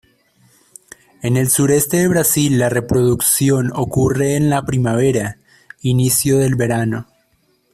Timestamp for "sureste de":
1.51-2.07